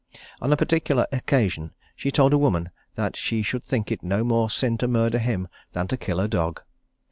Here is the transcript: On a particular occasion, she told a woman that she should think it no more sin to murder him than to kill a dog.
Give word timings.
On 0.41 0.51
a 0.51 0.57
particular 0.57 1.05
occasion, 1.11 1.75
she 1.95 2.09
told 2.09 2.33
a 2.33 2.37
woman 2.39 2.71
that 2.95 3.15
she 3.15 3.43
should 3.43 3.63
think 3.63 3.91
it 3.91 4.01
no 4.01 4.23
more 4.23 4.49
sin 4.49 4.75
to 4.79 4.87
murder 4.87 5.19
him 5.19 5.47
than 5.73 5.87
to 5.89 5.95
kill 5.95 6.19
a 6.19 6.27
dog. 6.27 6.63